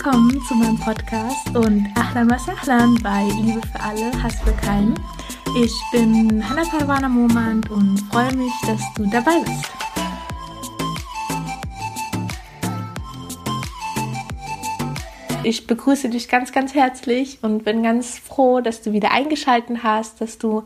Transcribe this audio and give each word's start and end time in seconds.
Willkommen 0.00 0.40
zu 0.46 0.54
meinem 0.54 0.78
Podcast 0.78 1.48
und 1.56 1.88
Ahlan 1.96 2.30
was 2.30 2.46
bei 3.02 3.24
Liebe 3.42 3.60
für 3.66 3.80
alle, 3.80 4.22
Hass 4.22 4.36
für 4.44 4.52
keinen. 4.52 4.94
Ich 5.60 5.74
bin 5.90 6.48
Hannah 6.48 6.62
Parwana 6.70 7.08
Momand 7.08 7.68
und 7.68 7.98
freue 8.12 8.32
mich, 8.36 8.52
dass 8.64 8.80
du 8.94 9.06
dabei 9.10 9.40
bist. 9.40 9.64
Ich 15.42 15.66
begrüße 15.66 16.10
dich 16.10 16.28
ganz, 16.28 16.52
ganz 16.52 16.74
herzlich 16.74 17.40
und 17.42 17.64
bin 17.64 17.82
ganz 17.82 18.20
froh, 18.20 18.60
dass 18.60 18.82
du 18.82 18.92
wieder 18.92 19.10
eingeschaltet 19.10 19.82
hast, 19.82 20.20
dass 20.20 20.38
du 20.38 20.62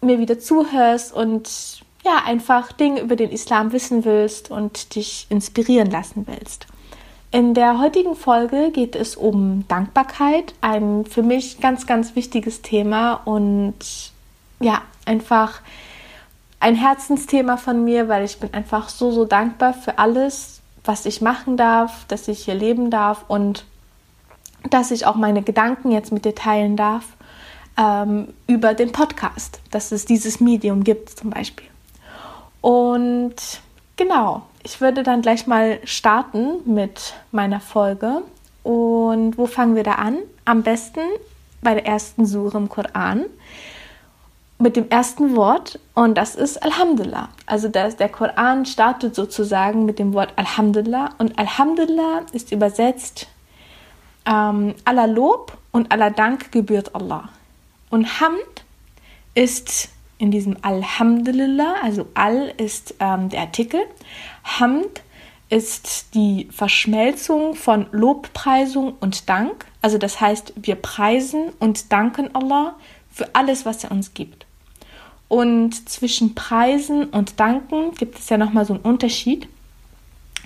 mir 0.00 0.18
wieder 0.18 0.38
zuhörst 0.38 1.12
und 1.12 1.82
ja, 2.02 2.22
einfach 2.24 2.72
Dinge 2.72 3.02
über 3.02 3.16
den 3.16 3.30
Islam 3.30 3.72
wissen 3.72 4.06
willst 4.06 4.50
und 4.50 4.94
dich 4.94 5.26
inspirieren 5.28 5.90
lassen 5.90 6.26
willst. 6.26 6.66
In 7.32 7.54
der 7.54 7.78
heutigen 7.78 8.14
Folge 8.14 8.70
geht 8.72 8.94
es 8.94 9.16
um 9.16 9.66
Dankbarkeit, 9.66 10.52
ein 10.60 11.06
für 11.06 11.22
mich 11.22 11.60
ganz, 11.60 11.86
ganz 11.86 12.14
wichtiges 12.14 12.60
Thema 12.60 13.14
und 13.24 13.74
ja, 14.60 14.82
einfach 15.06 15.62
ein 16.60 16.74
Herzensthema 16.74 17.56
von 17.56 17.84
mir, 17.84 18.08
weil 18.08 18.22
ich 18.26 18.38
bin 18.38 18.52
einfach 18.52 18.90
so, 18.90 19.10
so 19.12 19.24
dankbar 19.24 19.72
für 19.72 19.98
alles, 19.98 20.60
was 20.84 21.06
ich 21.06 21.22
machen 21.22 21.56
darf, 21.56 22.04
dass 22.06 22.28
ich 22.28 22.44
hier 22.44 22.54
leben 22.54 22.90
darf 22.90 23.24
und 23.28 23.64
dass 24.68 24.90
ich 24.90 25.06
auch 25.06 25.16
meine 25.16 25.42
Gedanken 25.42 25.90
jetzt 25.90 26.12
mit 26.12 26.26
dir 26.26 26.34
teilen 26.34 26.76
darf 26.76 27.04
ähm, 27.78 28.28
über 28.46 28.74
den 28.74 28.92
Podcast, 28.92 29.60
dass 29.70 29.90
es 29.90 30.04
dieses 30.04 30.38
Medium 30.40 30.84
gibt 30.84 31.08
zum 31.08 31.30
Beispiel. 31.30 31.66
Und 32.60 33.34
genau, 33.96 34.42
ich 34.64 34.80
würde 34.80 35.02
dann 35.02 35.22
gleich 35.22 35.46
mal 35.46 35.78
starten 35.84 36.58
mit 36.64 37.14
meiner 37.30 37.60
Folge. 37.60 38.22
Und 38.62 39.36
wo 39.36 39.46
fangen 39.46 39.74
wir 39.74 39.82
da 39.82 39.94
an? 39.94 40.18
Am 40.44 40.62
besten 40.62 41.00
bei 41.62 41.74
der 41.74 41.86
ersten 41.86 42.26
Sure 42.26 42.56
im 42.58 42.68
Koran 42.68 43.24
mit 44.62 44.76
dem 44.76 44.88
ersten 44.90 45.34
Wort 45.34 45.80
und 45.94 46.16
das 46.16 46.36
ist 46.36 46.62
Alhamdulillah. 46.62 47.28
Also 47.46 47.68
das, 47.68 47.96
der 47.96 48.08
Koran 48.08 48.64
startet 48.64 49.14
sozusagen 49.14 49.84
mit 49.84 49.98
dem 49.98 50.14
Wort 50.14 50.32
Alhamdulillah 50.36 51.10
und 51.18 51.36
Alhamdulillah 51.36 52.22
ist 52.32 52.52
übersetzt 52.52 53.26
ähm, 54.24 54.74
aller 54.84 55.08
Lob 55.08 55.58
und 55.72 55.90
aller 55.90 56.10
Dank 56.10 56.52
gebührt 56.52 56.94
Allah. 56.94 57.28
Und 57.90 58.20
Hamd 58.20 58.64
ist 59.34 59.88
in 60.18 60.30
diesem 60.30 60.56
Alhamdulillah, 60.62 61.74
also 61.82 62.06
Al 62.14 62.54
ist 62.56 62.94
ähm, 63.00 63.30
der 63.30 63.40
Artikel, 63.40 63.80
Hamd 64.44 65.02
ist 65.48 66.14
die 66.14 66.48
Verschmelzung 66.50 67.54
von 67.54 67.86
Lobpreisung 67.92 68.94
und 69.00 69.28
Dank. 69.28 69.66
Also 69.82 69.98
das 69.98 70.20
heißt, 70.20 70.54
wir 70.56 70.76
preisen 70.76 71.50
und 71.58 71.92
danken 71.92 72.34
Allah 72.34 72.74
für 73.10 73.34
alles, 73.34 73.66
was 73.66 73.84
er 73.84 73.90
uns 73.90 74.14
gibt. 74.14 74.46
Und 75.28 75.88
zwischen 75.88 76.34
Preisen 76.34 77.04
und 77.04 77.38
Danken 77.40 77.92
gibt 77.94 78.18
es 78.18 78.28
ja 78.28 78.38
nochmal 78.38 78.64
so 78.64 78.74
einen 78.74 78.82
Unterschied. 78.82 79.48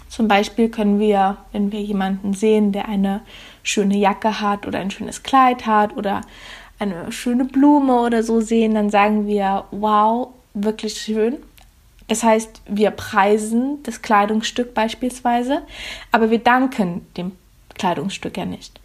Zum 0.08 0.28
Beispiel 0.28 0.68
können 0.68 0.98
wir, 0.98 1.36
wenn 1.52 1.72
wir 1.72 1.82
jemanden 1.82 2.34
sehen, 2.34 2.72
der 2.72 2.88
eine 2.88 3.20
schöne 3.62 3.96
Jacke 3.96 4.40
hat 4.40 4.66
oder 4.66 4.78
ein 4.78 4.90
schönes 4.90 5.22
Kleid 5.22 5.66
hat 5.66 5.96
oder 5.96 6.22
eine 6.78 7.10
schöne 7.10 7.44
Blume 7.44 8.00
oder 8.00 8.22
so 8.22 8.40
sehen, 8.40 8.74
dann 8.74 8.90
sagen 8.90 9.26
wir, 9.26 9.64
wow, 9.70 10.28
wirklich 10.54 10.94
schön. 11.00 11.38
Das 12.08 12.22
heißt, 12.22 12.62
wir 12.68 12.90
preisen 12.92 13.82
das 13.82 14.02
Kleidungsstück 14.02 14.74
beispielsweise, 14.74 15.62
aber 16.12 16.30
wir 16.30 16.38
danken 16.38 17.06
dem 17.16 17.32
Kleidungsstück 17.74 18.36
ja 18.36 18.44
nicht. 18.44 18.80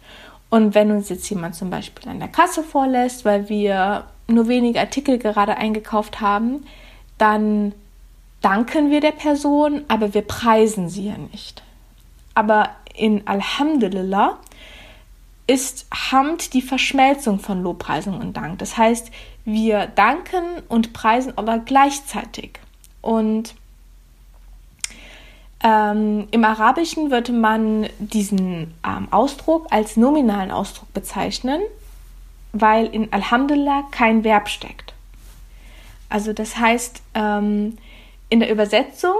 Und 0.50 0.74
wenn 0.74 0.90
uns 0.90 1.08
jetzt 1.08 1.28
jemand 1.30 1.54
zum 1.54 1.70
Beispiel 1.70 2.10
an 2.10 2.18
der 2.18 2.28
Kasse 2.28 2.62
vorlässt, 2.62 3.24
weil 3.24 3.48
wir 3.48 4.04
nur 4.26 4.48
wenige 4.48 4.80
Artikel 4.80 5.18
gerade 5.18 5.56
eingekauft 5.56 6.20
haben, 6.20 6.64
dann 7.16 7.72
danken 8.40 8.90
wir 8.90 9.00
der 9.00 9.12
Person, 9.12 9.84
aber 9.88 10.14
wir 10.14 10.22
preisen 10.22 10.88
sie 10.88 11.06
ja 11.06 11.16
nicht. 11.16 11.62
Aber 12.34 12.70
in 12.94 13.26
Alhamdulillah 13.26 14.38
ist 15.46 15.86
Hamd 15.92 16.52
die 16.54 16.62
Verschmelzung 16.62 17.38
von 17.38 17.62
Lobpreisung 17.62 18.20
und 18.20 18.36
Dank. 18.36 18.58
Das 18.58 18.76
heißt, 18.76 19.10
wir 19.44 19.86
danken 19.86 20.62
und 20.68 20.92
preisen 20.92 21.32
aber 21.36 21.58
gleichzeitig. 21.58 22.60
Und 23.02 23.54
ähm, 25.62 26.26
im 26.30 26.44
Arabischen 26.44 27.10
würde 27.10 27.32
man 27.32 27.88
diesen 27.98 28.74
ähm, 28.84 29.08
Ausdruck 29.10 29.66
als 29.70 29.96
nominalen 29.96 30.50
Ausdruck 30.50 30.92
bezeichnen, 30.92 31.60
weil 32.52 32.86
in 32.86 33.12
Alhamdulillah 33.12 33.84
kein 33.90 34.24
Verb 34.24 34.48
steckt. 34.48 34.94
Also 36.08 36.32
das 36.32 36.56
heißt, 36.58 37.02
ähm, 37.14 37.78
in 38.28 38.40
der 38.40 38.50
Übersetzung 38.50 39.14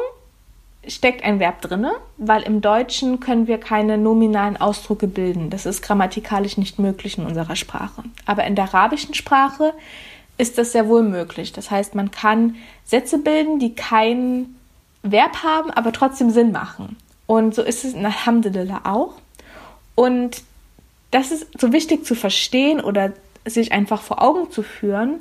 steckt 0.87 1.25
ein 1.25 1.39
Verb 1.39 1.61
drin, 1.61 1.87
weil 2.19 2.43
im 2.43 2.61
Deutschen 2.61 3.21
können 3.21 3.47
wir 3.47 3.59
keine 3.59 3.97
nominalen 3.97 4.57
Ausdrücke 4.57 5.07
bilden. 5.07 5.49
Das 5.49 5.65
ist 5.65 5.83
grammatikalisch 5.83 6.57
nicht 6.57 6.79
möglich 6.79 7.19
in 7.19 7.27
unserer 7.27 7.55
Sprache. 7.55 8.03
Aber 8.27 8.45
in 8.45 8.57
der 8.57 8.65
arabischen 8.65 9.15
Sprache 9.15 9.75
ist 10.39 10.59
das 10.59 10.73
sehr 10.73 10.89
wohl 10.89 11.03
möglich. 11.03 11.53
Das 11.53 11.71
heißt, 11.71 11.95
man 11.95 12.11
kann 12.11 12.57
Sätze 12.85 13.19
bilden, 13.19 13.59
die 13.59 13.75
kein 13.75 14.57
Verb 15.03 15.43
haben, 15.43 15.71
aber 15.71 15.93
trotzdem 15.93 16.31
Sinn 16.31 16.53
machen. 16.53 16.97
Und 17.27 17.55
so 17.55 17.63
ist 17.63 17.85
es 17.85 17.95
in 17.95 18.05
Alhamdulillah 18.05 18.83
auch. 18.85 19.15
Und 19.95 20.43
das 21.11 21.31
ist 21.31 21.47
so 21.61 21.73
wichtig 21.73 22.05
zu 22.05 22.15
verstehen 22.15 22.81
oder 22.81 23.13
sich 23.45 23.73
einfach 23.73 24.01
vor 24.01 24.23
Augen 24.23 24.51
zu 24.51 24.63
führen, 24.63 25.21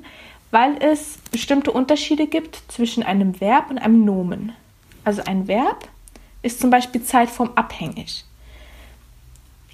weil 0.52 0.78
es 0.82 1.18
bestimmte 1.32 1.72
Unterschiede 1.72 2.28
gibt 2.28 2.62
zwischen 2.68 3.04
einem 3.04 3.40
Verb 3.42 3.70
und 3.70 3.78
einem 3.78 4.06
Nomen. 4.06 4.54
Also 5.04 5.24
ein 5.24 5.48
Verb 5.48 5.88
ist 6.42 6.60
zum 6.60 6.70
Beispiel 6.70 7.04
zeitformabhängig. 7.04 8.26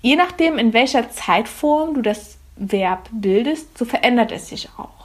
Je 0.01 0.15
nachdem, 0.15 0.57
in 0.57 0.73
welcher 0.73 1.09
Zeitform 1.11 1.95
du 1.95 2.01
das 2.01 2.37
Verb 2.55 3.09
bildest, 3.11 3.77
so 3.77 3.85
verändert 3.85 4.31
es 4.31 4.47
sich 4.49 4.69
auch. 4.77 4.96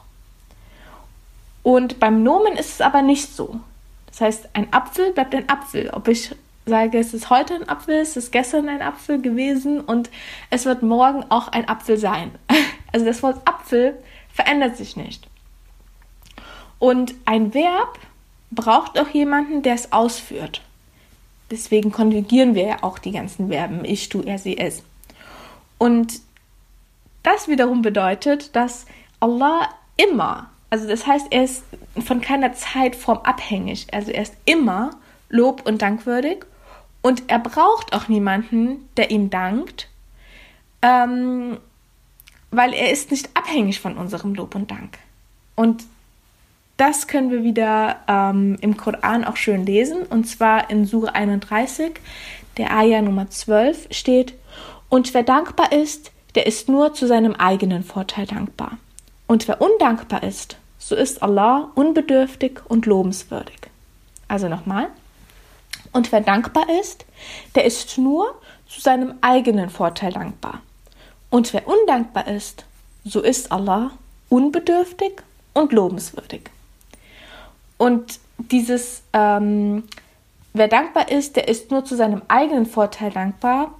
Und 1.63 2.01
beim 2.01 2.23
Nomen 2.23 2.55
ist 2.55 2.71
es 2.71 2.81
aber 2.81 3.03
nicht 3.03 3.35
so. 3.35 3.61
Das 4.07 4.21
heißt, 4.21 4.49
ein 4.53 4.73
Apfel 4.73 5.13
bleibt 5.13 5.35
ein 5.35 5.49
Apfel. 5.49 5.91
Ob 5.91 6.09
ich 6.09 6.35
sage, 6.67 6.99
es 6.99 7.15
ist 7.15 7.31
heute 7.31 7.55
ein 7.55 7.69
Apfel, 7.69 7.97
es 7.97 8.17
ist 8.17 8.33
gestern 8.33 8.69
ein 8.69 8.83
Apfel 8.83 9.21
gewesen 9.21 9.81
und 9.81 10.11
es 10.51 10.65
wird 10.65 10.83
morgen 10.83 11.25
auch 11.31 11.49
ein 11.49 11.69
Apfel 11.69 11.97
sein. 11.97 12.33
Also 12.95 13.07
das 13.07 13.23
Wort 13.23 13.41
Apfel 13.49 13.97
verändert 14.35 14.77
sich 14.77 14.97
nicht. 14.97 15.27
Und 16.79 17.15
ein 17.25 17.55
Verb 17.55 17.99
braucht 18.51 18.99
auch 18.99 19.09
jemanden, 19.09 19.63
der 19.63 19.73
es 19.73 19.93
ausführt. 19.93 20.61
Deswegen 21.51 21.91
konjugieren 21.91 22.55
wir 22.55 22.67
ja 22.67 22.77
auch 22.83 22.99
die 22.99 23.13
ganzen 23.13 23.49
Verben 23.49 23.87
ich, 23.87 24.11
du, 24.11 24.21
er, 24.21 24.39
sie, 24.39 24.59
es. 24.59 24.83
Und 25.79 26.21
das 27.23 27.49
wiederum 27.49 27.83
bedeutet, 27.83 28.55
dass 28.55 28.85
Allah 29.21 29.69
immer, 29.97 30.51
also 30.73 30.89
das 30.89 31.07
heißt, 31.07 31.27
er 31.29 31.45
ist 31.45 31.65
von 32.03 32.23
keiner 32.23 32.55
Zeitform 32.55 33.19
abhängig, 33.25 33.89
also 33.93 34.11
er 34.11 34.23
ist 34.23 34.33
immer 34.47 34.93
lob- 35.29 35.67
und 35.69 35.83
dankwürdig 35.83 36.47
und 37.03 37.25
er 37.27 37.41
braucht 37.41 37.93
auch 37.93 38.09
niemanden, 38.09 38.89
der 38.97 39.11
ihm 39.11 39.29
dankt, 39.29 39.91
ähm, 40.81 41.59
weil 42.51 42.73
er 42.73 42.91
ist 42.91 43.11
nicht 43.11 43.29
abhängig 43.35 43.81
von 43.81 43.99
unserem 43.99 44.35
Lob 44.35 44.55
und 44.55 44.71
Dank. 44.71 44.97
Und 45.57 45.85
das 46.79 47.07
können 47.07 47.31
wir 47.31 47.43
wieder 47.43 47.97
ähm, 48.09 48.57
im 48.63 48.79
Koran 48.79 49.27
auch 49.27 49.37
schön 49.37 49.67
lesen. 49.67 50.05
Und 50.05 50.25
zwar 50.27 50.71
in 50.71 50.87
Sure 50.87 51.15
31, 51.15 52.01
der 52.57 52.75
Ayah 52.75 53.03
Nummer 53.03 53.29
12 53.29 53.89
steht, 53.91 54.33
und 54.89 55.13
wer 55.13 55.23
dankbar 55.23 55.71
ist, 55.73 56.13
der 56.35 56.47
ist 56.47 56.71
nur 56.71 56.95
zu 56.95 57.07
seinem 57.07 57.35
eigenen 57.35 57.85
Vorteil 57.85 58.25
dankbar. 58.25 58.79
Und 59.27 59.49
wer 59.49 59.61
undankbar 59.61 60.23
ist, 60.23 60.57
so 60.85 60.97
ist 60.97 61.23
Allah 61.23 61.71
unbedürftig 61.77 62.61
und 62.69 62.87
lobenswürdig. 62.87 63.59
Also 64.27 64.49
nochmal. 64.49 64.89
Und 65.93 66.11
wer 66.11 66.21
dankbar 66.21 66.67
ist, 66.81 67.07
der 67.55 67.65
ist 67.65 67.97
nur 67.99 68.35
zu 68.67 68.81
seinem 68.81 69.15
eigenen 69.21 69.71
Vorteil 69.71 70.13
dankbar. 70.13 70.61
Und 71.31 71.53
wer 71.53 71.69
undankbar 71.69 72.27
ist, 72.27 72.65
so 73.05 73.21
ist 73.21 73.53
Allah 73.53 73.93
unbedürftig 74.29 75.23
und 75.55 75.73
lobenswürdig. 75.73 76.43
Und 77.79 78.19
dieses, 78.39 79.03
ähm, 79.13 79.85
wer 80.53 80.69
dankbar 80.69 81.11
ist, 81.13 81.37
der 81.37 81.47
ist 81.47 81.71
nur 81.71 81.85
zu 81.85 81.95
seinem 81.95 82.23
eigenen 82.27 82.67
Vorteil 82.67 83.11
dankbar, 83.13 83.73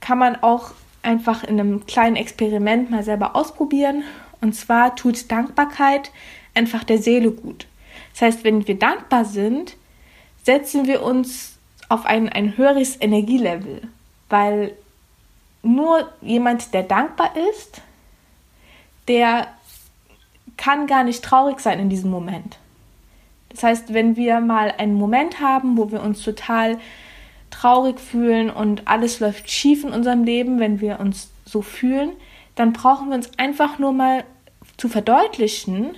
kann 0.00 0.18
man 0.18 0.36
auch 0.42 0.70
einfach 1.02 1.44
in 1.44 1.60
einem 1.60 1.86
kleinen 1.86 2.16
Experiment 2.16 2.90
mal 2.90 3.02
selber 3.02 3.36
ausprobieren. 3.36 4.04
Und 4.44 4.52
zwar 4.52 4.94
tut 4.94 5.32
Dankbarkeit 5.32 6.10
einfach 6.52 6.84
der 6.84 6.98
Seele 6.98 7.30
gut. 7.30 7.66
Das 8.12 8.20
heißt, 8.20 8.44
wenn 8.44 8.68
wir 8.68 8.78
dankbar 8.78 9.24
sind, 9.24 9.74
setzen 10.42 10.86
wir 10.86 11.02
uns 11.02 11.56
auf 11.88 12.04
ein, 12.04 12.28
ein 12.28 12.58
höheres 12.58 13.00
Energielevel. 13.00 13.88
weil 14.28 14.72
nur 15.62 16.12
jemand, 16.20 16.74
der 16.74 16.82
dankbar 16.82 17.30
ist, 17.50 17.80
der 19.08 19.46
kann 20.58 20.86
gar 20.86 21.04
nicht 21.04 21.24
traurig 21.24 21.58
sein 21.60 21.80
in 21.80 21.88
diesem 21.88 22.10
Moment. 22.10 22.58
Das 23.48 23.62
heißt, 23.62 23.94
wenn 23.94 24.14
wir 24.16 24.40
mal 24.40 24.74
einen 24.76 24.94
Moment 24.94 25.40
haben, 25.40 25.78
wo 25.78 25.90
wir 25.90 26.02
uns 26.02 26.22
total 26.22 26.78
traurig 27.50 27.98
fühlen 27.98 28.50
und 28.50 28.86
alles 28.86 29.20
läuft 29.20 29.50
schief 29.50 29.84
in 29.84 29.90
unserem 29.90 30.24
Leben, 30.24 30.60
wenn 30.60 30.82
wir 30.82 31.00
uns 31.00 31.30
so 31.46 31.62
fühlen, 31.62 32.10
dann 32.56 32.74
brauchen 32.74 33.08
wir 33.08 33.14
uns 33.14 33.30
einfach 33.38 33.78
nur 33.78 33.92
mal 33.92 34.24
zu 34.76 34.88
verdeutlichen, 34.88 35.96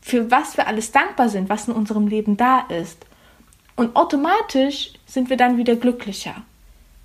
für 0.00 0.30
was 0.30 0.56
wir 0.56 0.66
alles 0.66 0.92
dankbar 0.92 1.28
sind, 1.28 1.48
was 1.48 1.68
in 1.68 1.74
unserem 1.74 2.06
Leben 2.06 2.36
da 2.36 2.60
ist. 2.60 3.04
Und 3.76 3.96
automatisch 3.96 4.92
sind 5.06 5.30
wir 5.30 5.36
dann 5.36 5.56
wieder 5.56 5.76
glücklicher, 5.76 6.34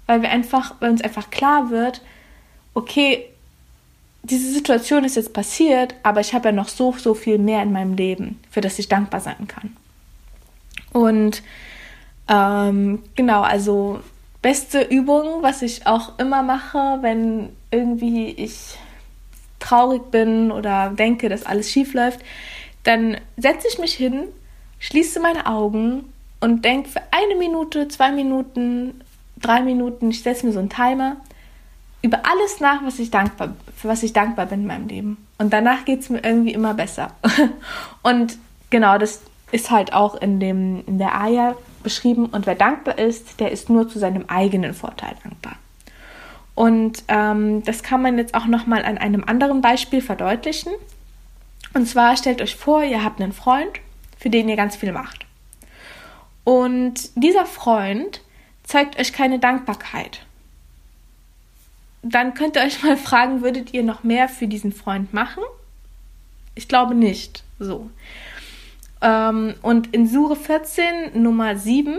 weil 0.08 0.22
wir 0.22 0.30
einfach, 0.30 0.76
weil 0.80 0.92
uns 0.92 1.02
einfach 1.02 1.30
klar 1.30 1.70
wird, 1.70 2.02
okay, 2.74 3.26
diese 4.24 4.52
Situation 4.52 5.04
ist 5.04 5.16
jetzt 5.16 5.34
passiert, 5.34 5.96
aber 6.04 6.20
ich 6.20 6.34
habe 6.34 6.50
ja 6.50 6.52
noch 6.52 6.68
so, 6.68 6.94
so 6.94 7.14
viel 7.14 7.38
mehr 7.38 7.62
in 7.62 7.72
meinem 7.72 7.96
Leben, 7.96 8.40
für 8.50 8.62
das 8.62 8.80
ich 8.80 8.90
dankbar 8.90 9.22
sein 9.22 9.48
kann. 9.48 9.76
Und 10.92 11.44
ähm, 12.28 13.04
genau, 13.16 13.42
also 13.42 14.00
beste 14.42 14.82
Übung, 14.82 15.44
was 15.44 15.62
ich 15.62 15.86
auch 15.86 16.18
immer 16.18 16.42
mache, 16.42 17.00
wenn 17.02 17.50
irgendwie 17.72 18.30
ich 18.30 18.78
traurig 19.66 20.12
bin 20.12 20.52
oder 20.52 20.90
denke, 20.90 21.30
dass 21.30 21.46
alles 21.46 21.72
schief 21.72 21.94
läuft, 21.94 22.20
dann 22.84 23.18
setze 23.38 23.68
ich 23.68 23.80
mich 23.80 23.94
hin, 23.94 24.24
schließe 24.80 25.20
meine 25.20 25.48
Augen 25.48 26.06
und 26.40 26.64
denke 26.64 26.90
für 26.90 27.02
eine 27.12 27.36
Minute, 27.38 27.88
zwei 27.88 28.12
Minuten, 28.12 29.02
drei 29.38 29.62
Minuten, 29.62 30.12
ich 30.12 30.22
setze 30.22 30.46
mir 30.46 30.52
so 30.52 30.60
einen 30.60 30.70
Timer 30.70 31.18
über 32.02 32.20
alles 32.24 32.60
nach, 32.60 32.86
was 32.86 33.00
ich 33.00 33.10
dankbar, 33.10 33.56
für 33.76 33.88
was 33.88 34.04
ich 34.04 34.14
dankbar 34.14 34.46
bin 34.46 34.62
in 34.62 34.68
meinem 34.68 34.88
Leben. 34.88 35.18
Und 35.40 35.52
danach 35.52 35.86
geht 35.86 36.02
es 36.02 36.10
mir 36.10 36.24
irgendwie 36.24 36.54
immer 36.54 36.76
besser. 36.76 37.12
und 38.04 38.38
genau, 38.70 39.00
das 39.00 39.22
ist 39.52 39.72
halt 39.72 39.94
auch 39.94 40.14
in, 40.22 40.40
dem, 40.40 40.84
in 40.86 41.00
der 41.00 41.20
Aya 41.20 41.56
beschrieben. 41.82 42.28
Und 42.28 42.46
wer 42.46 42.56
dankbar 42.56 43.00
ist, 43.00 43.40
der 43.40 43.52
ist 43.52 43.72
nur 43.72 43.90
zu 43.90 43.98
seinem 43.98 44.26
eigenen 44.28 44.76
Vorteil 44.76 45.16
dankbar. 45.24 45.56
Und 46.56 47.04
ähm, 47.10 47.63
das 47.63 47.84
kann 47.84 48.02
man 48.02 48.18
jetzt 48.18 48.34
auch 48.34 48.46
nochmal 48.48 48.86
an 48.86 48.98
einem 48.98 49.24
anderen 49.24 49.62
Beispiel 49.62 50.02
verdeutlichen. 50.02 50.72
Und 51.74 51.88
zwar 51.88 52.16
stellt 52.16 52.42
euch 52.42 52.56
vor, 52.56 52.84
ihr 52.84 53.04
habt 53.04 53.22
einen 53.22 53.34
Freund, 53.34 53.80
für 54.18 54.30
den 54.30 54.48
ihr 54.48 54.56
ganz 54.56 54.75
viel 54.75 54.94
macht. 54.94 55.25
Und 56.46 57.10
dieser 57.16 57.46
Freund 57.46 58.22
zeigt 58.63 58.98
euch 59.00 59.12
keine 59.12 59.40
Dankbarkeit 59.40 60.25
dann 62.06 62.36
könnt 62.36 62.56
ihr 62.56 62.62
euch 62.62 62.84
mal 62.84 62.98
fragen, 62.98 63.42
würdet 63.42 63.74
ihr 63.74 63.84
noch 63.84 64.04
mehr 64.04 64.30
für 64.30 64.48
diesen 64.48 64.72
Freund 64.72 65.13
machen? 65.13 65.44
Ich 66.54 66.68
glaube 66.68 66.94
nicht. 66.94 67.44
So. 67.60 67.90
Ähm, 69.01 69.56
und 69.62 69.94
in 69.94 70.08
Sure 70.08 70.36
14, 70.36 71.22
Nummer 71.22 71.58
7 71.58 71.98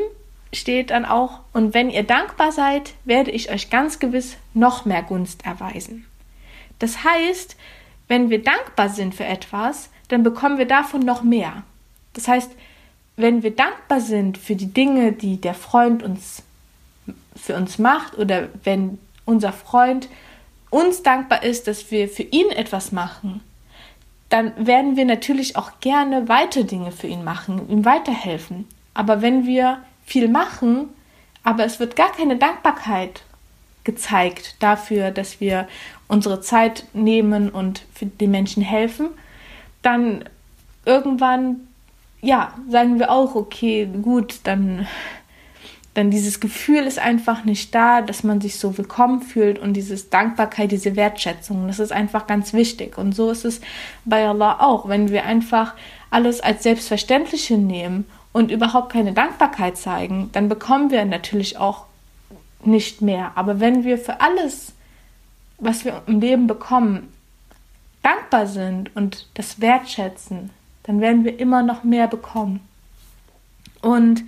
steht 0.58 0.90
dann 0.90 1.04
auch, 1.04 1.40
und 1.52 1.74
wenn 1.74 1.90
ihr 1.90 2.02
dankbar 2.02 2.52
seid, 2.52 2.94
werde 3.04 3.30
ich 3.30 3.50
euch 3.50 3.70
ganz 3.70 3.98
gewiss 3.98 4.36
noch 4.54 4.84
mehr 4.84 5.02
Gunst 5.02 5.44
erweisen. 5.44 6.06
Das 6.78 7.04
heißt, 7.04 7.56
wenn 8.08 8.30
wir 8.30 8.42
dankbar 8.42 8.88
sind 8.88 9.14
für 9.14 9.24
etwas, 9.24 9.90
dann 10.08 10.22
bekommen 10.22 10.58
wir 10.58 10.66
davon 10.66 11.00
noch 11.00 11.22
mehr. 11.22 11.62
Das 12.12 12.28
heißt, 12.28 12.50
wenn 13.16 13.42
wir 13.42 13.54
dankbar 13.54 14.00
sind 14.00 14.38
für 14.38 14.56
die 14.56 14.72
Dinge, 14.72 15.12
die 15.12 15.40
der 15.40 15.54
Freund 15.54 16.02
uns 16.02 16.42
für 17.34 17.56
uns 17.56 17.78
macht 17.78 18.18
oder 18.18 18.48
wenn 18.64 18.98
unser 19.24 19.52
Freund 19.52 20.08
uns 20.70 21.02
dankbar 21.02 21.42
ist, 21.42 21.66
dass 21.66 21.90
wir 21.90 22.08
für 22.08 22.22
ihn 22.22 22.50
etwas 22.50 22.92
machen, 22.92 23.40
dann 24.28 24.66
werden 24.66 24.96
wir 24.96 25.04
natürlich 25.04 25.56
auch 25.56 25.80
gerne 25.80 26.28
weitere 26.28 26.64
Dinge 26.64 26.92
für 26.92 27.06
ihn 27.06 27.24
machen, 27.24 27.68
ihm 27.68 27.84
weiterhelfen. 27.84 28.66
Aber 28.92 29.22
wenn 29.22 29.46
wir 29.46 29.78
viel 30.06 30.28
machen, 30.28 30.88
aber 31.42 31.64
es 31.64 31.78
wird 31.78 31.96
gar 31.96 32.12
keine 32.12 32.36
Dankbarkeit 32.36 33.22
gezeigt 33.84 34.56
dafür, 34.60 35.10
dass 35.10 35.40
wir 35.40 35.68
unsere 36.08 36.40
Zeit 36.40 36.86
nehmen 36.92 37.50
und 37.50 37.84
für 37.94 38.06
den 38.06 38.30
Menschen 38.30 38.62
helfen, 38.62 39.08
dann 39.82 40.24
irgendwann, 40.84 41.68
ja, 42.22 42.54
sagen 42.68 42.98
wir 42.98 43.10
auch, 43.10 43.34
okay, 43.34 43.88
gut, 44.02 44.40
dann 44.44 44.86
denn 45.96 46.10
dieses 46.10 46.40
Gefühl 46.40 46.82
ist 46.82 46.98
einfach 46.98 47.44
nicht 47.44 47.74
da, 47.74 48.02
dass 48.02 48.22
man 48.22 48.42
sich 48.42 48.58
so 48.58 48.76
willkommen 48.76 49.22
fühlt 49.22 49.58
und 49.58 49.72
dieses 49.72 50.10
Dankbarkeit, 50.10 50.70
diese 50.70 50.94
Wertschätzung, 50.94 51.66
das 51.66 51.78
ist 51.78 51.90
einfach 51.90 52.26
ganz 52.26 52.52
wichtig. 52.52 52.98
Und 52.98 53.14
so 53.14 53.30
ist 53.30 53.46
es 53.46 53.62
bei 54.04 54.28
Allah 54.28 54.58
auch. 54.60 54.90
Wenn 54.90 55.08
wir 55.08 55.24
einfach 55.24 55.74
alles 56.10 56.42
als 56.42 56.64
selbstverständlich 56.64 57.46
hinnehmen 57.46 58.04
und 58.36 58.50
überhaupt 58.50 58.92
keine 58.92 59.14
Dankbarkeit 59.14 59.78
zeigen, 59.78 60.28
dann 60.32 60.50
bekommen 60.50 60.90
wir 60.90 61.06
natürlich 61.06 61.56
auch 61.56 61.86
nicht 62.62 63.00
mehr. 63.00 63.32
Aber 63.34 63.60
wenn 63.60 63.82
wir 63.82 63.96
für 63.96 64.20
alles, 64.20 64.74
was 65.56 65.86
wir 65.86 66.02
im 66.06 66.20
Leben 66.20 66.46
bekommen, 66.46 67.10
dankbar 68.02 68.46
sind 68.46 68.94
und 68.94 69.26
das 69.32 69.62
wertschätzen, 69.62 70.50
dann 70.82 71.00
werden 71.00 71.24
wir 71.24 71.40
immer 71.40 71.62
noch 71.62 71.82
mehr 71.82 72.08
bekommen. 72.08 72.60
Und 73.80 74.22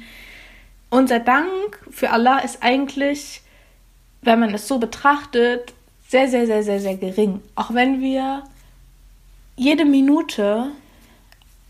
unser 0.88 1.20
Dank 1.20 1.78
für 1.90 2.08
Allah 2.08 2.38
ist 2.38 2.62
eigentlich, 2.62 3.42
wenn 4.22 4.40
man 4.40 4.54
es 4.54 4.66
so 4.66 4.78
betrachtet, 4.78 5.74
sehr, 6.08 6.28
sehr, 6.28 6.46
sehr, 6.46 6.62
sehr, 6.62 6.80
sehr 6.80 6.96
gering. 6.96 7.42
Auch 7.56 7.74
wenn 7.74 8.00
wir 8.00 8.44
jede 9.54 9.84
Minute 9.84 10.70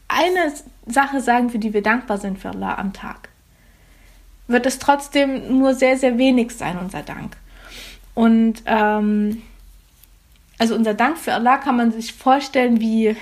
eine 0.06 0.52
Sache 0.88 1.20
sagen, 1.20 1.50
für 1.50 1.58
die 1.58 1.72
wir 1.72 1.82
dankbar 1.82 2.18
sind 2.18 2.38
für 2.38 2.50
Allah 2.50 2.76
am 2.76 2.92
Tag, 2.92 3.28
wird 4.46 4.66
es 4.66 4.78
trotzdem 4.78 5.58
nur 5.58 5.74
sehr, 5.74 5.96
sehr 5.96 6.18
wenig 6.18 6.52
sein, 6.52 6.78
unser 6.78 7.02
Dank. 7.02 7.36
Und 8.14 8.62
ähm, 8.66 9.42
also 10.58 10.74
unser 10.74 10.94
Dank 10.94 11.18
für 11.18 11.34
Allah 11.34 11.58
kann 11.58 11.76
man 11.76 11.92
sich 11.92 12.12
vorstellen 12.12 12.80
wie 12.80 13.16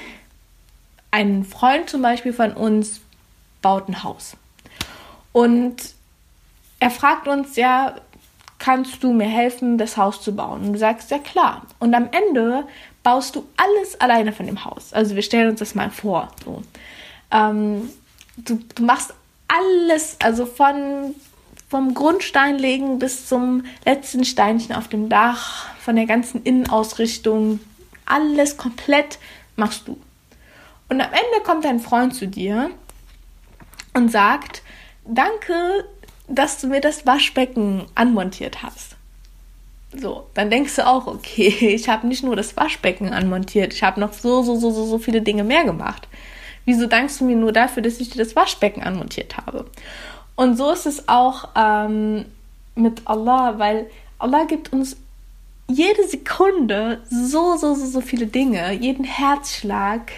ein 1.11 1.45
Freund 1.45 1.89
zum 1.91 2.03
Beispiel 2.03 2.33
von 2.33 2.53
uns 2.53 3.01
baut 3.63 3.89
ein 3.89 4.03
Haus. 4.03 4.37
Und 5.33 5.77
er 6.79 6.91
fragt 6.91 7.29
uns 7.29 7.57
ja, 7.57 7.97
kannst 8.59 9.03
du 9.03 9.13
mir 9.13 9.27
helfen, 9.27 9.79
das 9.79 9.97
Haus 9.97 10.23
zu 10.23 10.35
bauen? 10.35 10.63
Und 10.63 10.73
du 10.75 10.79
sagst, 10.79 11.11
ja 11.11 11.19
klar. 11.19 11.67
Und 11.79 11.95
am 11.95 12.09
Ende 12.11 12.65
baust 13.03 13.37
du 13.37 13.47
alles 13.57 14.01
alleine 14.01 14.33
von 14.33 14.47
dem 14.47 14.65
Haus. 14.65 14.93
Also 14.93 15.15
wir 15.15 15.23
stellen 15.23 15.51
uns 15.51 15.61
das 15.61 15.75
mal 15.75 15.91
vor. 15.91 16.29
So. 16.45 16.63
Ähm, 17.31 17.89
du, 18.37 18.61
du 18.75 18.85
machst 18.85 19.15
alles, 19.49 20.17
also 20.21 20.47
von 20.47 21.15
vom 21.69 21.95
Grundsteinlegen 21.95 22.99
bis 22.99 23.27
zum 23.27 23.65
letzten 23.85 24.25
Steinchen 24.25 24.75
auf 24.75 24.89
dem 24.89 25.09
Dach, 25.09 25.67
von 25.81 25.97
der 25.97 26.07
ganzen 26.07 26.43
Innenausrichtung, 26.45 27.61
alles 28.05 28.57
komplett 28.57 29.19
machst 29.57 29.89
du. 29.89 29.99
Und 30.89 31.01
am 31.01 31.11
Ende 31.11 31.45
kommt 31.45 31.65
dein 31.65 31.81
Freund 31.81 32.15
zu 32.15 32.29
dir 32.29 32.71
und 33.95 34.11
sagt, 34.11 34.63
danke, 35.05 35.85
dass 36.29 36.61
du 36.61 36.69
mir 36.69 36.81
das 36.81 37.05
Waschbecken 37.05 37.87
anmontiert 37.97 38.63
hast. 38.63 38.97
So, 39.93 40.27
dann 40.35 40.51
denkst 40.51 40.77
du 40.77 40.87
auch, 40.87 41.07
okay, 41.07 41.49
ich 41.75 41.89
habe 41.89 42.07
nicht 42.07 42.23
nur 42.23 42.37
das 42.37 42.57
Waschbecken 42.57 43.13
anmontiert, 43.13 43.73
ich 43.73 43.83
habe 43.83 43.99
noch 43.99 44.13
so, 44.13 44.43
so, 44.43 44.57
so, 44.57 44.71
so, 44.71 44.85
so 44.85 44.99
viele 44.99 45.23
Dinge 45.23 45.43
mehr 45.43 45.65
gemacht. 45.65 46.07
Wieso 46.67 46.87
dankst 46.87 47.21
du 47.21 47.25
mir 47.25 47.37
nur 47.37 47.53
dafür, 47.53 47.83
dass 47.83 48.01
ich 48.01 48.11
dir 48.11 48.23
das 48.23 48.37
Waschbecken 48.37 48.83
anmontiert 48.83 49.39
habe? 49.39 49.65
Und 50.35 50.57
so 50.57 50.71
ist 50.71 50.85
es 50.85 51.09
auch 51.09 51.49
ähm, 51.57 52.27
mit 52.75 53.03
Allah, 53.07 53.59
weil 53.59 53.87
Allah 54.19 54.45
gibt 54.45 54.73
uns 54.73 54.97
jede 55.69 56.07
Sekunde 56.07 57.01
so, 57.09 57.57
so, 57.57 57.75
so, 57.75 57.87
so 57.87 58.01
viele 58.01 58.27
Dinge, 58.27 58.73
jeden 58.73 59.05
Herzschlag, 59.05 60.13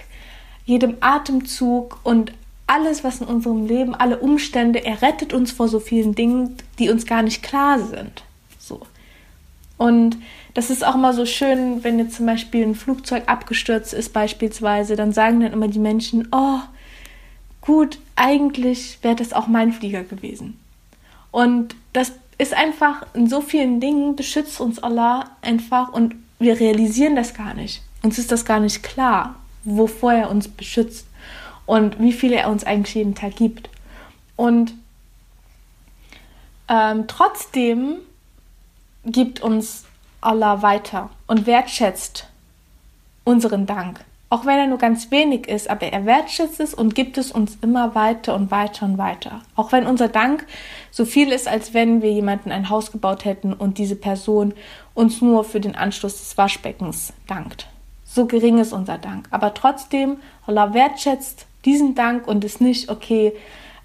jedem 0.65 0.97
Atemzug 1.01 2.01
und 2.03 2.33
alles, 2.67 3.05
was 3.05 3.21
in 3.21 3.27
unserem 3.27 3.67
Leben, 3.67 3.95
alle 3.95 4.19
Umstände, 4.19 4.85
er 4.85 5.01
rettet 5.01 5.33
uns 5.33 5.53
vor 5.53 5.69
so 5.69 5.81
vielen 5.81 6.15
Dingen, 6.15 6.57
die 6.79 6.91
uns 6.91 7.07
gar 7.07 7.23
nicht 7.23 7.43
klar 7.43 7.79
sind. 7.79 8.25
Und 9.79 10.17
das 10.55 10.71
ist 10.71 10.85
auch 10.85 10.97
immer 10.97 11.15
so 11.15 11.25
schön, 11.25 11.85
wenn 11.85 11.99
jetzt 11.99 12.17
zum 12.17 12.27
Beispiel 12.27 12.67
ein 12.67 12.75
Flugzeug 12.75 13.23
abgestürzt 13.27 13.95
ist, 13.95 14.13
beispielsweise, 14.13 14.97
dann 14.97 15.13
sagen 15.13 15.41
dann 15.41 15.53
immer 15.53 15.69
die 15.69 15.79
Menschen, 15.79 16.29
oh, 16.33 16.59
gut, 17.63 17.99
eigentlich 18.17 18.99
wäre 19.03 19.15
das 19.15 19.33
auch 19.33 19.47
mein 19.47 19.73
Flieger 19.73 20.03
gewesen. 20.03 20.59
Und 21.31 21.77
das 21.93 22.13
ist 22.39 22.55
einfach 22.55 23.07
in 23.15 23.29
so 23.29 23.41
vielen 23.41 23.81
Dingen 23.81 24.17
beschützt 24.17 24.61
uns 24.61 24.83
Allah 24.83 25.31
einfach 25.43 25.93
und 25.93 26.15
wir 26.39 26.59
realisieren 26.59 27.17
das 27.17 27.35
gar 27.35 27.55
nicht. 27.55 27.83
Uns 28.03 28.19
ist 28.19 28.33
das 28.33 28.45
gar 28.45 28.61
nicht 28.61 28.83
klar, 28.83 29.37
wovor 29.65 30.13
er 30.13 30.31
uns 30.31 30.49
beschützt 30.49 31.07
und 31.67 32.01
wie 32.01 32.13
viel 32.13 32.33
er 32.33 32.49
uns 32.49 32.65
eigentlich 32.65 32.95
jeden 32.95 33.15
Tag 33.15 33.37
gibt. 33.37 33.69
Und 34.37 34.73
ähm, 36.69 37.05
trotzdem 37.09 37.99
gibt 39.13 39.41
uns 39.41 39.85
Allah 40.21 40.63
weiter 40.63 41.11
und 41.27 41.47
wertschätzt 41.47 42.29
unseren 43.25 43.67
Dank. 43.67 44.05
Auch 44.31 44.45
wenn 44.45 44.59
er 44.59 44.67
nur 44.67 44.77
ganz 44.77 45.11
wenig 45.11 45.49
ist, 45.49 45.71
aber 45.71 45.87
er 45.87 46.05
wertschätzt 46.05 46.61
es 46.61 46.75
und 46.75 46.95
gibt 46.95 47.17
es 47.17 47.33
uns 47.33 47.57
immer 47.63 47.95
weiter 47.95 48.35
und 48.35 48.51
weiter 48.51 48.85
und 48.85 48.99
weiter. 48.99 49.41
Auch 49.57 49.73
wenn 49.73 49.87
unser 49.87 50.09
Dank 50.09 50.47
so 50.91 51.07
viel 51.07 51.33
ist, 51.33 51.49
als 51.49 51.73
wenn 51.73 52.03
wir 52.03 52.13
jemanden 52.13 52.53
ein 52.53 52.69
Haus 52.69 52.93
gebaut 52.93 53.25
hätten 53.25 53.55
und 53.55 53.79
diese 53.79 53.97
Person 53.97 54.53
uns 54.93 55.23
nur 55.23 55.45
für 55.45 55.61
den 55.61 55.75
Anschluss 55.75 56.19
des 56.19 56.37
Waschbeckens 56.37 57.15
dankt. 57.27 57.69
So 58.05 58.27
gering 58.27 58.59
ist 58.59 58.75
unser 58.75 58.99
Dank. 58.99 59.29
Aber 59.31 59.55
trotzdem, 59.55 60.19
Allah 60.47 60.75
wertschätzt 60.75 61.47
diesen 61.65 61.95
Dank 61.95 62.27
und 62.27 62.45
ist 62.45 62.61
nicht, 62.61 62.91
okay, 62.91 63.33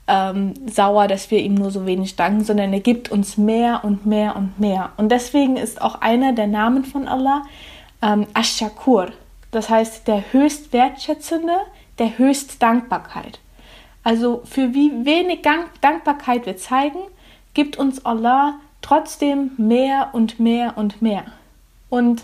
ähm, 0.07 0.53
sauer, 0.67 1.07
dass 1.07 1.31
wir 1.31 1.39
ihm 1.39 1.55
nur 1.55 1.71
so 1.71 1.85
wenig 1.85 2.15
danken, 2.15 2.43
sondern 2.43 2.73
er 2.73 2.81
gibt 2.81 3.11
uns 3.11 3.37
mehr 3.37 3.81
und 3.83 4.05
mehr 4.05 4.35
und 4.35 4.59
mehr. 4.59 4.91
Und 4.97 5.09
deswegen 5.11 5.57
ist 5.57 5.81
auch 5.81 6.01
einer 6.01 6.33
der 6.33 6.47
Namen 6.47 6.83
von 6.83 7.07
Allah 7.07 7.43
ähm, 8.01 8.27
Ash-Shakur. 8.33 9.11
Das 9.51 9.69
heißt, 9.69 10.07
der 10.07 10.33
höchst 10.33 10.73
wertschätzende, 10.73 11.53
der 11.99 12.17
höchst 12.17 12.61
Dankbarkeit. 12.61 13.39
Also 14.03 14.41
für 14.43 14.73
wie 14.73 15.05
wenig 15.05 15.41
Dankbarkeit 15.81 16.45
wir 16.45 16.57
zeigen, 16.57 16.99
gibt 17.53 17.77
uns 17.77 18.05
Allah 18.05 18.55
trotzdem 18.81 19.51
mehr 19.57 20.09
und 20.11 20.39
mehr 20.39 20.73
und 20.77 21.01
mehr. 21.01 21.23
Und 21.89 22.23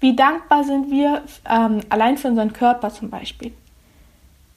wie 0.00 0.16
dankbar 0.16 0.64
sind 0.64 0.90
wir 0.90 1.22
ähm, 1.48 1.80
allein 1.90 2.16
für 2.16 2.28
unseren 2.28 2.52
Körper 2.52 2.90
zum 2.90 3.10
Beispiel 3.10 3.52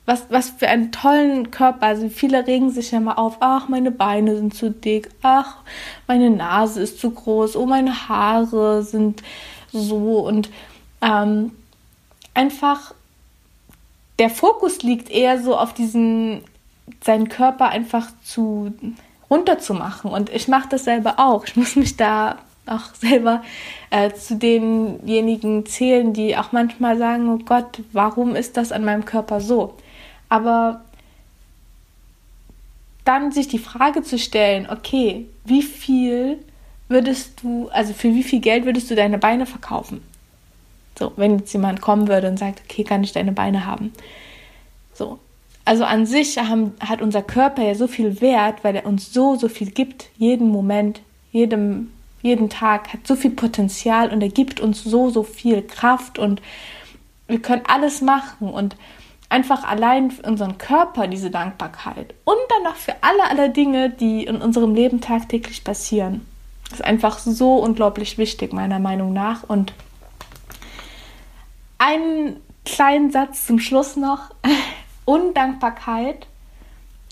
was, 0.08 0.26
was 0.30 0.50
für 0.50 0.70
einen 0.70 0.92
tollen 0.92 1.52
Körper. 1.52 1.86
Also 1.86 2.10
viele 2.10 2.48
regen 2.48 2.72
sich 2.72 2.92
ja 2.92 3.00
mal 3.00 3.16
auf, 3.16 3.38
ach, 3.42 3.68
meine 3.68 3.92
Beine 3.92 4.36
sind 4.38 4.56
zu 4.56 4.72
dick, 4.72 5.10
ach, 5.22 5.58
meine 6.08 6.30
Nase 6.30 6.82
ist 6.82 7.00
zu 7.00 7.12
groß, 7.12 7.58
oh, 7.58 7.66
meine 7.66 8.08
Haare 8.08 8.82
sind 8.84 9.22
so 9.72 10.26
und 10.26 10.50
ähm, 11.02 11.52
einfach 12.34 12.94
der 14.18 14.30
Fokus 14.30 14.82
liegt 14.82 15.12
eher 15.12 15.42
so 15.42 15.58
auf 15.58 15.74
diesen, 15.74 16.42
seinen 17.04 17.28
Körper 17.28 17.70
einfach 17.70 18.08
zu 18.24 18.74
runterzumachen. 19.30 20.10
Und 20.10 20.30
ich 20.30 20.48
mache 20.48 20.70
das 20.70 20.86
selber 20.86 21.16
auch. 21.18 21.46
Ich 21.46 21.56
muss 21.56 21.76
mich 21.76 21.98
da 21.98 22.38
auch 22.66 22.96
selber 22.96 23.44
äh, 23.90 24.12
zu 24.14 24.38
denjenigen 24.38 25.66
zählen, 25.66 26.14
die 26.14 26.38
auch 26.38 26.54
manchmal 26.54 26.98
sagen, 26.98 27.30
oh 27.30 27.44
Gott, 27.46 27.82
warum 27.92 28.36
ist 28.36 28.58
das 28.58 28.72
an 28.72 28.86
meinem 28.86 29.06
Körper 29.06 29.42
so? 29.42 29.76
Aber 30.30 30.82
dann 33.04 33.32
sich 33.32 33.48
die 33.48 33.60
Frage 33.60 34.04
zu 34.04 34.18
stellen, 34.18 34.68
okay, 34.70 35.26
wie 35.46 35.64
viel 35.64 36.40
würdest 36.90 37.42
du, 37.42 37.70
also 37.70 37.94
für 37.94 38.14
wie 38.14 38.24
viel 38.24 38.40
Geld 38.40 38.66
würdest 38.66 38.90
du 38.92 38.96
deine 38.96 39.18
Beine 39.18 39.46
verkaufen? 39.46 40.02
So, 40.98 41.14
wenn 41.16 41.40
jetzt 41.40 41.54
jemand 41.54 41.82
kommen 41.82 42.08
würde 42.08 42.28
und 42.28 42.38
sagt, 42.38 42.62
okay, 42.66 42.84
kann 42.84 43.04
ich 43.04 43.14
deine 43.14 43.32
Beine 43.32 43.66
haben? 43.66 43.94
So. 44.94 45.20
Also 45.64 45.84
an 45.84 46.06
sich 46.06 46.38
haben, 46.38 46.74
hat 46.80 47.02
unser 47.02 47.22
Körper 47.22 47.62
ja 47.62 47.76
so 47.76 47.88
viel 47.88 48.22
Wert, 48.22 48.64
weil 48.64 48.76
er 48.76 48.86
uns 48.86 49.14
so, 49.14 49.36
so 49.36 49.50
viel 49.50 49.72
gibt, 49.72 50.10
jeden 50.18 50.50
Moment, 50.50 51.02
jedem, 51.32 51.92
jeden 52.22 52.50
Tag, 52.50 52.94
hat 52.94 53.06
so 53.06 53.16
viel 53.16 53.32
Potenzial 53.32 54.12
und 54.12 54.22
er 54.22 54.30
gibt 54.30 54.60
uns 54.60 54.84
so, 54.84 55.10
so 55.10 55.24
viel 55.24 55.62
Kraft 55.62 56.20
und 56.20 56.42
wir 57.28 57.42
können 57.42 57.64
alles 57.68 58.02
machen 58.02 58.50
und 58.50 58.78
einfach 59.30 59.64
allein 59.64 60.12
für 60.12 60.24
unseren 60.24 60.58
Körper 60.58 61.08
diese 61.08 61.30
Dankbarkeit 61.30 62.14
und 62.24 62.38
dann 62.50 62.64
noch 62.64 62.76
für 62.76 62.96
alle, 63.02 63.30
alle 63.30 63.50
Dinge, 63.50 63.90
die 63.90 64.26
in 64.26 64.38
unserem 64.38 64.74
Leben 64.74 65.02
tagtäglich 65.02 65.64
passieren. 65.64 66.26
Das 66.70 66.80
ist 66.80 66.86
einfach 66.86 67.20
so 67.20 67.56
unglaublich 67.56 68.18
wichtig, 68.18 68.54
meiner 68.54 68.80
Meinung 68.80 69.14
nach. 69.14 69.44
Und 69.44 69.74
einen 71.78 72.38
kleinen 72.66 73.12
Satz 73.12 73.46
zum 73.46 73.60
Schluss 73.60 73.96
noch. 73.96 74.32
Undankbarkeit 75.06 76.28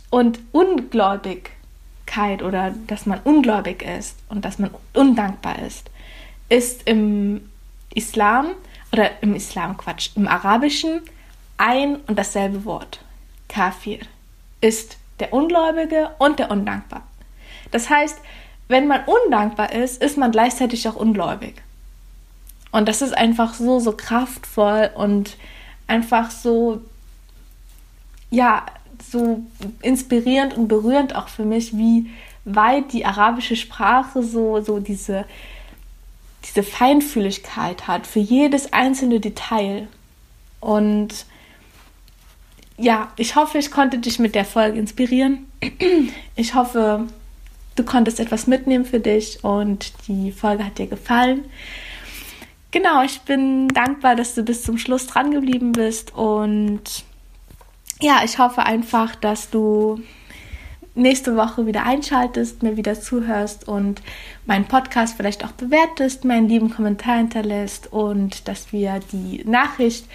und 0.10 0.39
Ungläubigkeit 0.51 2.43
oder 2.43 2.74
dass 2.88 3.05
man 3.05 3.19
ungläubig 3.24 3.84
ist 3.84 4.17
und 4.27 4.43
dass 4.43 4.60
man 4.60 4.72
undankbar 4.93 5.60
ist, 5.60 5.89
ist 6.50 6.88
im 6.88 7.50
Islam 7.93 8.48
oder 8.91 9.22
im 9.22 9.34
Islam 9.34 9.77
Quatsch, 9.77 10.10
im 10.15 10.27
Arabischen 10.27 11.01
ein 11.57 11.97
und 12.07 12.17
dasselbe 12.17 12.65
Wort. 12.65 13.00
Kafir 13.47 14.00
ist 14.62 14.97
der 15.19 15.33
Ungläubige 15.33 16.12
und 16.19 16.39
der 16.39 16.51
Undankbar. 16.51 17.03
Das 17.71 17.89
heißt, 17.89 18.17
wenn 18.67 18.88
man 18.88 19.01
undankbar 19.05 19.71
ist, 19.74 20.01
ist 20.01 20.17
man 20.17 20.31
gleichzeitig 20.31 20.88
auch 20.88 20.95
ungläubig. 20.95 21.62
Und 22.71 22.88
das 22.89 23.01
ist 23.01 23.15
einfach 23.15 23.53
so, 23.53 23.79
so 23.79 23.93
kraftvoll 23.93 24.89
und 24.95 25.38
einfach 25.88 26.31
so, 26.31 26.81
ja, 28.31 28.65
so 29.09 29.43
inspirierend 29.81 30.55
und 30.55 30.67
berührend 30.67 31.15
auch 31.15 31.27
für 31.27 31.45
mich, 31.45 31.77
wie 31.77 32.09
weit 32.43 32.91
die 32.91 33.05
arabische 33.05 33.55
Sprache 33.55 34.24
so, 34.24 34.62
so 34.62 34.79
diese, 34.79 35.25
diese 36.43 36.63
Feinfühligkeit 36.63 37.88
hat 37.88 38.07
für 38.07 38.19
jedes 38.19 38.74
einzelne 38.74 39.19
Detail. 39.19 39.88
Und 40.59 41.25
ja, 42.77 43.12
ich 43.17 43.36
hoffe, 43.36 43.58
ich 43.58 43.72
konnte 43.72 44.00
dich 44.00 44.20
mit 44.20 44.36
der 44.36 44.46
Folge 44.46 44.79
inspirieren. 44.79 45.50
Ich 46.36 46.53
hoffe, 46.53 47.08
du 47.75 47.84
konntest 47.84 48.20
etwas 48.20 48.48
mitnehmen 48.48 48.86
für 48.86 49.00
dich 49.00 49.44
und 49.44 49.94
die 50.08 50.32
Folge 50.32 50.65
hat 50.65 50.77
dir 50.77 50.88
gefallen. 50.88 51.46
Genau, 52.72 53.03
ich 53.03 53.22
bin 53.22 53.70
dankbar, 53.70 54.15
dass 54.15 54.36
du 54.36 54.44
bis 54.44 54.63
zum 54.63 54.77
Schluss 54.77 55.08
dran 55.08 55.32
geblieben 55.32 55.72
bist 55.72 56.13
und 56.13 56.82
ja, 58.01 58.22
ich 58.25 58.38
hoffe 58.38 58.65
einfach, 58.65 59.15
dass 59.15 59.50
du 59.50 60.01
nächste 60.94 61.36
Woche 61.36 61.65
wieder 61.65 61.86
einschaltest, 61.86 62.63
mir 62.63 62.77
wieder 62.77 63.00
zuhörst 63.00 63.67
und 63.67 64.01
meinen 64.46 64.65
Podcast 64.65 65.15
vielleicht 65.15 65.46
auch 65.46 65.51
bewertest, 65.51 66.25
meinen 66.25 66.50
lieben 66.50 66.70
Kommentar 66.70 67.17
hinterlässt 67.17 67.91
und 67.91 68.48
dass 68.48 68.72
wir 68.72 69.00
die 69.12 69.44
Nachricht 69.46 70.05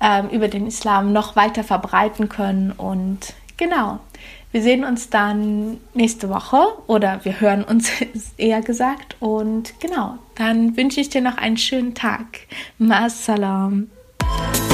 ähm, 0.00 0.28
über 0.28 0.48
den 0.48 0.66
Islam 0.66 1.12
noch 1.12 1.36
weiter 1.36 1.64
verbreiten 1.64 2.28
können. 2.28 2.72
Und 2.72 3.34
genau, 3.56 4.00
wir 4.52 4.62
sehen 4.62 4.84
uns 4.84 5.10
dann 5.10 5.78
nächste 5.94 6.28
Woche 6.28 6.62
oder 6.86 7.24
wir 7.24 7.40
hören 7.40 7.64
uns 7.64 7.90
eher 8.36 8.62
gesagt. 8.62 9.16
Und 9.20 9.80
genau, 9.80 10.18
dann 10.36 10.76
wünsche 10.76 11.00
ich 11.00 11.08
dir 11.08 11.20
noch 11.20 11.38
einen 11.38 11.56
schönen 11.56 11.94
Tag. 11.94 12.26
Masalam. 12.78 13.88
salam. 14.20 14.73